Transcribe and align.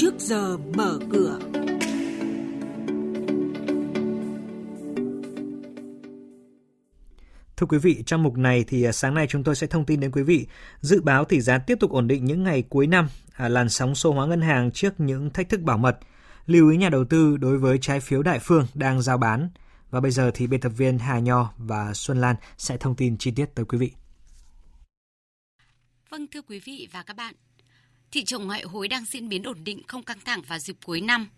trước 0.00 0.14
giờ 0.18 0.56
mở 0.56 0.98
cửa. 1.12 1.38
Thưa 7.56 7.66
quý 7.68 7.78
vị, 7.78 8.02
trong 8.06 8.22
mục 8.22 8.36
này 8.36 8.64
thì 8.68 8.82
à, 8.82 8.92
sáng 8.92 9.14
nay 9.14 9.26
chúng 9.30 9.44
tôi 9.44 9.56
sẽ 9.56 9.66
thông 9.66 9.86
tin 9.86 10.00
đến 10.00 10.10
quý 10.10 10.22
vị 10.22 10.46
dự 10.80 11.02
báo 11.02 11.24
tỷ 11.24 11.40
giá 11.40 11.58
tiếp 11.58 11.78
tục 11.80 11.90
ổn 11.90 12.08
định 12.08 12.24
những 12.24 12.42
ngày 12.42 12.62
cuối 12.62 12.86
năm, 12.86 13.08
à, 13.32 13.48
làn 13.48 13.68
sóng 13.68 13.94
số 13.94 14.12
hóa 14.12 14.26
ngân 14.26 14.40
hàng 14.40 14.70
trước 14.70 15.00
những 15.00 15.30
thách 15.30 15.48
thức 15.48 15.60
bảo 15.60 15.78
mật, 15.78 15.98
lưu 16.46 16.70
ý 16.70 16.76
nhà 16.76 16.88
đầu 16.88 17.04
tư 17.04 17.36
đối 17.36 17.58
với 17.58 17.78
trái 17.78 18.00
phiếu 18.00 18.22
đại 18.22 18.38
phương 18.42 18.66
đang 18.74 19.02
giao 19.02 19.18
bán. 19.18 19.50
Và 19.90 20.00
bây 20.00 20.10
giờ 20.10 20.30
thì 20.34 20.46
biên 20.46 20.60
tập 20.60 20.72
viên 20.76 20.98
Hà 20.98 21.18
Nho 21.18 21.52
và 21.56 21.94
Xuân 21.94 22.20
Lan 22.20 22.36
sẽ 22.58 22.76
thông 22.76 22.96
tin 22.96 23.18
chi 23.18 23.30
tiết 23.30 23.54
tới 23.54 23.64
quý 23.64 23.78
vị. 23.78 23.92
Vâng 26.10 26.26
thưa 26.32 26.42
quý 26.42 26.60
vị 26.64 26.88
và 26.92 27.02
các 27.02 27.16
bạn, 27.16 27.34
thị 28.12 28.24
trường 28.24 28.46
ngoại 28.46 28.62
hối 28.62 28.88
đang 28.88 29.04
diễn 29.04 29.28
biến 29.28 29.42
ổn 29.42 29.64
định 29.64 29.82
không 29.86 30.02
căng 30.02 30.20
thẳng 30.24 30.42
vào 30.42 30.58
dịp 30.58 30.76
cuối 30.84 31.00
năm. 31.00 31.28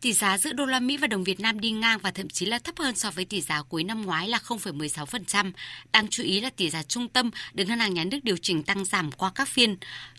Tỷ 0.00 0.12
giá 0.12 0.38
giữa 0.38 0.52
đô 0.52 0.66
la 0.66 0.80
Mỹ 0.80 0.96
và 0.96 1.06
đồng 1.06 1.24
Việt 1.24 1.40
Nam 1.40 1.60
đi 1.60 1.70
ngang 1.70 1.98
và 1.98 2.10
thậm 2.10 2.28
chí 2.28 2.46
là 2.46 2.58
thấp 2.58 2.78
hơn 2.78 2.96
so 2.96 3.10
với 3.10 3.24
tỷ 3.24 3.40
giá 3.40 3.62
cuối 3.62 3.84
năm 3.84 4.02
ngoái 4.02 4.28
là 4.28 4.38
0,16%. 4.38 5.52
Đáng 5.92 6.08
chú 6.08 6.22
ý 6.22 6.40
là 6.40 6.50
tỷ 6.50 6.70
giá 6.70 6.82
trung 6.82 7.08
tâm 7.08 7.30
được 7.54 7.64
ngân 7.64 7.78
hàng 7.78 7.94
nhà 7.94 8.04
nước 8.04 8.18
điều 8.22 8.36
chỉnh 8.36 8.62
tăng 8.62 8.84
giảm 8.84 9.12
qua 9.12 9.32
các 9.34 9.48
phiên. 9.48 9.76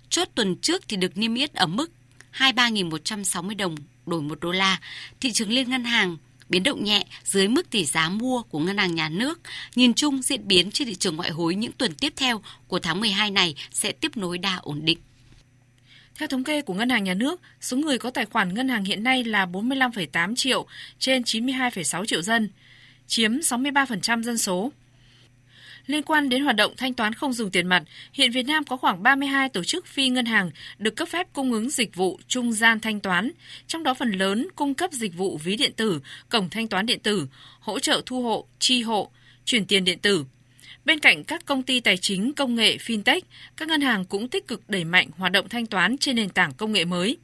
Chốt 0.09 0.27
tuần 0.35 0.55
trước 0.55 0.87
thì 0.87 0.97
được 0.97 1.17
niêm 1.17 1.35
yết 1.35 1.53
ở 1.53 1.65
mức 1.65 1.91
23.160 2.33 3.57
đồng 3.57 3.75
đổi 4.05 4.21
1 4.21 4.39
đô 4.39 4.51
la. 4.51 4.79
Thị 5.19 5.31
trường 5.31 5.49
liên 5.49 5.69
ngân 5.69 5.83
hàng 5.83 6.17
biến 6.49 6.63
động 6.63 6.83
nhẹ 6.83 7.05
dưới 7.23 7.47
mức 7.47 7.69
tỷ 7.69 7.85
giá 7.85 8.09
mua 8.09 8.41
của 8.41 8.59
ngân 8.59 8.77
hàng 8.77 8.95
nhà 8.95 9.09
nước. 9.09 9.39
Nhìn 9.75 9.93
chung 9.93 10.21
diễn 10.21 10.47
biến 10.47 10.71
trên 10.71 10.87
thị 10.87 10.95
trường 10.95 11.15
ngoại 11.15 11.29
hối 11.29 11.55
những 11.55 11.71
tuần 11.71 11.93
tiếp 11.93 12.13
theo 12.15 12.41
của 12.67 12.79
tháng 12.79 12.99
12 13.01 13.31
này 13.31 13.55
sẽ 13.71 13.91
tiếp 13.91 14.17
nối 14.17 14.37
đà 14.37 14.55
ổn 14.55 14.85
định. 14.85 14.97
Theo 16.15 16.27
thống 16.27 16.43
kê 16.43 16.61
của 16.61 16.73
Ngân 16.73 16.89
hàng 16.89 17.03
Nhà 17.03 17.13
nước, 17.13 17.41
số 17.61 17.77
người 17.77 17.97
có 17.97 18.11
tài 18.11 18.25
khoản 18.25 18.53
ngân 18.53 18.69
hàng 18.69 18.83
hiện 18.83 19.03
nay 19.03 19.23
là 19.23 19.45
45,8 19.45 20.35
triệu 20.35 20.65
trên 20.99 21.21
92,6 21.21 22.05
triệu 22.05 22.21
dân, 22.21 22.49
chiếm 23.07 23.31
63% 23.37 24.23
dân 24.23 24.37
số. 24.37 24.71
Liên 25.85 26.03
quan 26.03 26.29
đến 26.29 26.43
hoạt 26.43 26.55
động 26.55 26.73
thanh 26.77 26.93
toán 26.93 27.13
không 27.13 27.33
dùng 27.33 27.51
tiền 27.51 27.67
mặt, 27.67 27.83
hiện 28.13 28.31
Việt 28.31 28.43
Nam 28.43 28.63
có 28.63 28.77
khoảng 28.77 29.03
32 29.03 29.49
tổ 29.49 29.63
chức 29.63 29.85
phi 29.85 30.09
ngân 30.09 30.25
hàng 30.25 30.51
được 30.77 30.95
cấp 30.95 31.07
phép 31.09 31.27
cung 31.33 31.51
ứng 31.51 31.69
dịch 31.69 31.95
vụ 31.95 32.19
trung 32.27 32.53
gian 32.53 32.79
thanh 32.79 32.99
toán, 32.99 33.31
trong 33.67 33.83
đó 33.83 33.93
phần 33.93 34.11
lớn 34.11 34.47
cung 34.55 34.73
cấp 34.73 34.91
dịch 34.93 35.15
vụ 35.15 35.37
ví 35.37 35.55
điện 35.55 35.73
tử, 35.75 36.01
cổng 36.29 36.49
thanh 36.49 36.67
toán 36.67 36.85
điện 36.85 36.99
tử, 36.99 37.27
hỗ 37.59 37.79
trợ 37.79 38.01
thu 38.05 38.23
hộ, 38.23 38.47
chi 38.59 38.81
hộ, 38.81 39.11
chuyển 39.45 39.65
tiền 39.65 39.85
điện 39.85 39.99
tử. 39.99 40.25
Bên 40.85 40.99
cạnh 40.99 41.23
các 41.23 41.45
công 41.45 41.63
ty 41.63 41.79
tài 41.79 41.97
chính 41.97 42.33
công 42.33 42.55
nghệ 42.55 42.77
fintech, 42.77 43.21
các 43.57 43.67
ngân 43.67 43.81
hàng 43.81 44.05
cũng 44.05 44.29
tích 44.29 44.47
cực 44.47 44.69
đẩy 44.69 44.83
mạnh 44.83 45.07
hoạt 45.17 45.31
động 45.31 45.49
thanh 45.49 45.65
toán 45.65 45.97
trên 45.97 46.15
nền 46.15 46.29
tảng 46.29 46.53
công 46.53 46.71
nghệ 46.71 46.85
mới. 46.85 47.17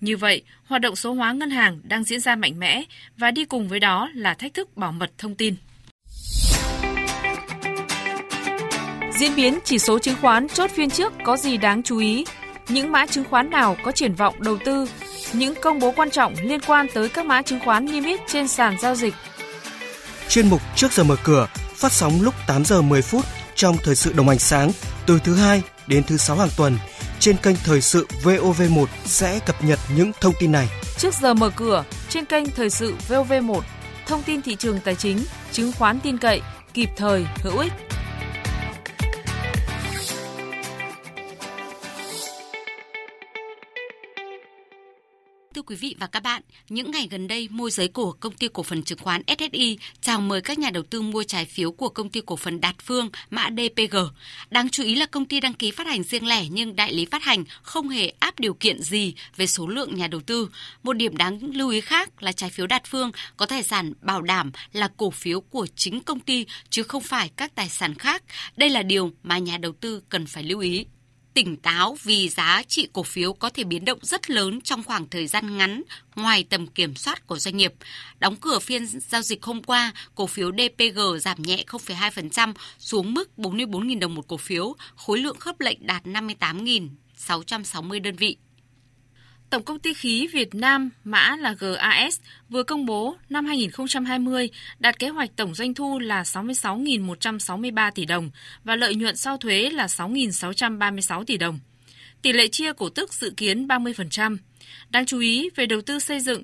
Như 0.00 0.16
vậy, 0.16 0.42
hoạt 0.64 0.82
động 0.82 0.96
số 0.96 1.12
hóa 1.12 1.32
ngân 1.32 1.50
hàng 1.50 1.80
đang 1.82 2.04
diễn 2.04 2.20
ra 2.20 2.36
mạnh 2.36 2.58
mẽ 2.58 2.82
và 3.16 3.30
đi 3.30 3.44
cùng 3.44 3.68
với 3.68 3.80
đó 3.80 4.10
là 4.14 4.34
thách 4.34 4.54
thức 4.54 4.76
bảo 4.76 4.92
mật 4.92 5.10
thông 5.18 5.34
tin. 5.34 5.54
Diễn 9.18 9.36
biến 9.36 9.58
chỉ 9.64 9.78
số 9.78 9.98
chứng 9.98 10.16
khoán 10.20 10.48
chốt 10.48 10.70
phiên 10.70 10.90
trước 10.90 11.12
có 11.24 11.36
gì 11.36 11.56
đáng 11.56 11.82
chú 11.82 11.98
ý? 11.98 12.24
Những 12.68 12.92
mã 12.92 13.06
chứng 13.06 13.24
khoán 13.24 13.50
nào 13.50 13.76
có 13.82 13.92
triển 13.92 14.14
vọng 14.14 14.34
đầu 14.38 14.58
tư? 14.64 14.86
Những 15.32 15.54
công 15.62 15.78
bố 15.78 15.92
quan 15.96 16.10
trọng 16.10 16.34
liên 16.42 16.60
quan 16.66 16.86
tới 16.94 17.08
các 17.08 17.26
mã 17.26 17.42
chứng 17.42 17.60
khoán 17.60 17.84
niêm 17.84 18.04
yết 18.04 18.20
trên 18.26 18.48
sàn 18.48 18.78
giao 18.80 18.94
dịch. 18.94 19.14
Chuyên 20.28 20.48
mục 20.48 20.60
Trước 20.76 20.92
giờ 20.92 21.04
mở 21.04 21.16
cửa 21.24 21.48
phát 21.82 21.92
sóng 21.92 22.22
lúc 22.22 22.34
8 22.46 22.64
giờ 22.64 22.82
10 22.82 23.02
phút 23.02 23.24
trong 23.54 23.76
thời 23.84 23.94
sự 23.94 24.12
đồng 24.12 24.28
hành 24.28 24.38
sáng 24.38 24.70
từ 25.06 25.18
thứ 25.24 25.34
hai 25.34 25.62
đến 25.86 26.02
thứ 26.04 26.16
sáu 26.16 26.36
hàng 26.36 26.48
tuần 26.56 26.78
trên 27.20 27.36
kênh 27.36 27.56
thời 27.64 27.80
sự 27.80 28.06
VOV1 28.22 28.86
sẽ 29.04 29.38
cập 29.46 29.64
nhật 29.64 29.78
những 29.96 30.12
thông 30.20 30.34
tin 30.38 30.52
này. 30.52 30.68
Trước 30.98 31.14
giờ 31.14 31.34
mở 31.34 31.50
cửa 31.56 31.84
trên 32.08 32.24
kênh 32.24 32.50
thời 32.50 32.70
sự 32.70 32.94
VOV1, 33.08 33.60
thông 34.06 34.22
tin 34.22 34.42
thị 34.42 34.56
trường 34.56 34.80
tài 34.80 34.94
chính, 34.94 35.24
chứng 35.52 35.72
khoán 35.78 36.00
tin 36.00 36.18
cậy, 36.18 36.40
kịp 36.74 36.90
thời, 36.96 37.26
hữu 37.42 37.58
ích 37.58 37.72
Thưa 45.62 45.66
quý 45.66 45.76
vị 45.76 45.94
và 45.98 46.06
các 46.06 46.22
bạn, 46.22 46.42
những 46.68 46.90
ngày 46.90 47.08
gần 47.10 47.28
đây, 47.28 47.48
môi 47.50 47.70
giới 47.70 47.88
của 47.88 48.12
công 48.12 48.32
ty 48.32 48.48
cổ 48.52 48.62
phần 48.62 48.82
chứng 48.82 48.98
khoán 48.98 49.22
SSI 49.38 49.78
chào 50.00 50.20
mời 50.20 50.40
các 50.40 50.58
nhà 50.58 50.70
đầu 50.70 50.82
tư 50.82 51.02
mua 51.02 51.22
trái 51.22 51.44
phiếu 51.44 51.72
của 51.72 51.88
công 51.88 52.10
ty 52.10 52.20
cổ 52.26 52.36
phần 52.36 52.60
Đạt 52.60 52.74
Phương, 52.78 53.10
mã 53.30 53.48
DPG. 53.50 53.96
Đáng 54.50 54.68
chú 54.68 54.82
ý 54.82 54.94
là 54.94 55.06
công 55.06 55.24
ty 55.24 55.40
đăng 55.40 55.54
ký 55.54 55.70
phát 55.70 55.86
hành 55.86 56.02
riêng 56.02 56.26
lẻ 56.26 56.46
nhưng 56.50 56.76
đại 56.76 56.92
lý 56.92 57.04
phát 57.04 57.22
hành 57.22 57.44
không 57.62 57.88
hề 57.88 58.12
áp 58.18 58.40
điều 58.40 58.54
kiện 58.54 58.82
gì 58.82 59.14
về 59.36 59.46
số 59.46 59.66
lượng 59.66 59.94
nhà 59.94 60.06
đầu 60.06 60.20
tư. 60.20 60.48
Một 60.82 60.92
điểm 60.92 61.16
đáng 61.16 61.38
lưu 61.54 61.70
ý 61.70 61.80
khác 61.80 62.22
là 62.22 62.32
trái 62.32 62.50
phiếu 62.50 62.66
Đạt 62.66 62.82
Phương 62.84 63.10
có 63.36 63.46
tài 63.46 63.62
sản 63.62 63.92
bảo 64.00 64.22
đảm 64.22 64.52
là 64.72 64.88
cổ 64.96 65.10
phiếu 65.10 65.40
của 65.40 65.66
chính 65.76 66.00
công 66.00 66.20
ty 66.20 66.46
chứ 66.70 66.82
không 66.82 67.02
phải 67.02 67.30
các 67.36 67.54
tài 67.54 67.68
sản 67.68 67.94
khác. 67.94 68.22
Đây 68.56 68.70
là 68.70 68.82
điều 68.82 69.12
mà 69.22 69.38
nhà 69.38 69.58
đầu 69.58 69.72
tư 69.72 70.02
cần 70.08 70.26
phải 70.26 70.42
lưu 70.42 70.60
ý 70.60 70.86
tỉnh 71.34 71.56
táo 71.56 71.96
vì 72.02 72.28
giá 72.28 72.62
trị 72.68 72.88
cổ 72.92 73.02
phiếu 73.02 73.32
có 73.32 73.50
thể 73.50 73.64
biến 73.64 73.84
động 73.84 73.98
rất 74.02 74.30
lớn 74.30 74.60
trong 74.60 74.82
khoảng 74.82 75.08
thời 75.08 75.26
gian 75.26 75.56
ngắn 75.58 75.82
ngoài 76.16 76.44
tầm 76.50 76.66
kiểm 76.66 76.94
soát 76.94 77.26
của 77.26 77.38
doanh 77.38 77.56
nghiệp. 77.56 77.74
Đóng 78.18 78.36
cửa 78.36 78.58
phiên 78.58 78.86
giao 78.86 79.22
dịch 79.22 79.42
hôm 79.42 79.62
qua, 79.62 79.92
cổ 80.14 80.26
phiếu 80.26 80.52
DPG 80.52 80.98
giảm 81.20 81.42
nhẹ 81.42 81.64
0,2% 81.66 82.54
xuống 82.78 83.14
mức 83.14 83.30
44.000 83.36 83.98
đồng 83.98 84.14
một 84.14 84.28
cổ 84.28 84.36
phiếu, 84.36 84.74
khối 84.96 85.18
lượng 85.18 85.38
khớp 85.38 85.60
lệnh 85.60 85.86
đạt 85.86 86.04
58.660 86.04 88.02
đơn 88.02 88.16
vị. 88.16 88.36
Tổng 89.52 89.62
công 89.62 89.78
ty 89.78 89.94
khí 89.94 90.26
Việt 90.26 90.54
Nam, 90.54 90.90
mã 91.04 91.36
là 91.36 91.54
GAS, 91.58 92.20
vừa 92.48 92.62
công 92.62 92.86
bố 92.86 93.16
năm 93.30 93.46
2020 93.46 94.48
đạt 94.78 94.98
kế 94.98 95.08
hoạch 95.08 95.30
tổng 95.36 95.54
doanh 95.54 95.74
thu 95.74 95.98
là 95.98 96.22
66.163 96.22 97.90
tỷ 97.94 98.04
đồng 98.04 98.30
và 98.64 98.76
lợi 98.76 98.94
nhuận 98.94 99.16
sau 99.16 99.36
thuế 99.36 99.70
là 99.70 99.86
6.636 99.86 101.24
tỷ 101.24 101.36
đồng. 101.36 101.58
Tỷ 102.22 102.32
lệ 102.32 102.48
chia 102.48 102.72
cổ 102.72 102.88
tức 102.88 103.14
dự 103.14 103.30
kiến 103.36 103.66
30%. 103.66 104.36
Đáng 104.90 105.06
chú 105.06 105.18
ý 105.18 105.50
về 105.56 105.66
đầu 105.66 105.80
tư 105.80 105.98
xây 105.98 106.20
dựng, 106.20 106.42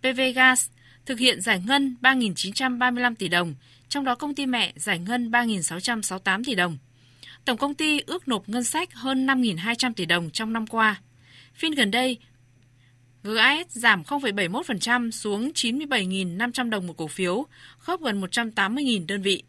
PV 0.00 0.20
Gas 0.34 0.66
thực 1.06 1.18
hiện 1.18 1.40
giải 1.40 1.62
ngân 1.66 1.96
3.935 2.02 3.14
tỷ 3.14 3.28
đồng, 3.28 3.54
trong 3.88 4.04
đó 4.04 4.14
công 4.14 4.34
ty 4.34 4.46
mẹ 4.46 4.72
giải 4.76 4.98
ngân 4.98 5.30
3.668 5.30 6.44
tỷ 6.44 6.54
đồng. 6.54 6.78
Tổng 7.44 7.56
công 7.56 7.74
ty 7.74 8.00
ước 8.00 8.28
nộp 8.28 8.48
ngân 8.48 8.64
sách 8.64 8.94
hơn 8.94 9.26
5.200 9.26 9.92
tỷ 9.92 10.06
đồng 10.06 10.30
trong 10.30 10.52
năm 10.52 10.66
qua. 10.66 11.00
Phiên 11.54 11.72
gần 11.72 11.90
đây, 11.90 12.18
GAS 13.24 13.66
giảm 13.68 14.02
0,71% 14.02 15.10
xuống 15.10 15.50
97.500 15.54 16.70
đồng 16.70 16.86
một 16.86 16.96
cổ 16.96 17.06
phiếu, 17.06 17.46
khớp 17.78 18.00
gần 18.00 18.20
180.000 18.20 19.06
đơn 19.06 19.22
vị. 19.22 19.42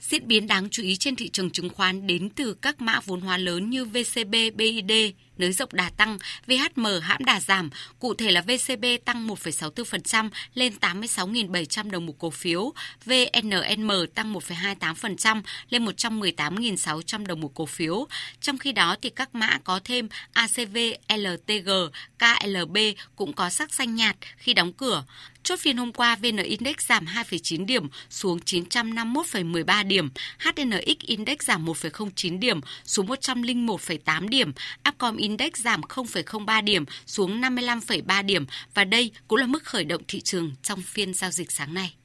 Diễn 0.00 0.28
biến 0.28 0.46
đáng 0.46 0.68
chú 0.70 0.82
ý 0.82 0.96
trên 0.96 1.16
thị 1.16 1.28
trường 1.28 1.50
chứng 1.50 1.68
khoán 1.68 2.06
đến 2.06 2.30
từ 2.30 2.54
các 2.54 2.80
mã 2.80 3.00
vốn 3.00 3.20
hóa 3.20 3.36
lớn 3.36 3.70
như 3.70 3.84
VCB, 3.84 4.34
BID, 4.54 4.92
nới 5.38 5.52
rộng 5.52 5.68
đà 5.72 5.90
tăng, 5.90 6.18
VHM 6.46 6.86
hãm 7.02 7.24
đà 7.24 7.40
giảm, 7.40 7.70
cụ 7.98 8.14
thể 8.14 8.30
là 8.30 8.40
VCB 8.40 8.84
tăng 9.04 9.26
1,64% 9.26 10.30
lên 10.54 10.72
86.700 10.80 11.90
đồng 11.90 12.06
một 12.06 12.18
cổ 12.18 12.30
phiếu, 12.30 12.72
VNM 13.04 13.90
tăng 14.14 14.34
1,28% 14.34 15.42
lên 15.70 15.84
118.600 15.84 17.26
đồng 17.26 17.40
một 17.40 17.54
cổ 17.54 17.66
phiếu. 17.66 18.06
Trong 18.40 18.58
khi 18.58 18.72
đó 18.72 18.96
thì 19.02 19.10
các 19.10 19.34
mã 19.34 19.58
có 19.64 19.80
thêm 19.84 20.08
ACV, 20.32 20.76
LTG, 21.08 21.70
KLB 22.18 22.76
cũng 23.16 23.32
có 23.32 23.50
sắc 23.50 23.74
xanh 23.74 23.94
nhạt 23.94 24.16
khi 24.36 24.54
đóng 24.54 24.72
cửa. 24.72 25.04
Chốt 25.42 25.60
phiên 25.60 25.76
hôm 25.76 25.92
qua, 25.92 26.16
VN 26.16 26.36
Index 26.36 26.76
giảm 26.78 27.04
2,9 27.04 27.66
điểm 27.66 27.88
xuống 28.10 28.38
951,13 28.38 29.87
điểm, 29.88 30.08
HNX 30.38 30.98
Index 31.06 31.38
giảm 31.40 31.66
1,09 31.66 32.38
điểm 32.38 32.60
xuống 32.84 33.06
101,8 33.06 34.28
điểm, 34.28 34.52
Upcom 34.88 35.16
Index 35.16 35.52
giảm 35.54 35.80
0,03 35.80 36.64
điểm 36.64 36.84
xuống 37.06 37.40
55,3 37.40 38.24
điểm 38.24 38.46
và 38.74 38.84
đây 38.84 39.10
cũng 39.28 39.38
là 39.38 39.46
mức 39.46 39.64
khởi 39.64 39.84
động 39.84 40.02
thị 40.08 40.20
trường 40.20 40.52
trong 40.62 40.82
phiên 40.82 41.14
giao 41.14 41.30
dịch 41.30 41.52
sáng 41.52 41.74
nay. 41.74 41.97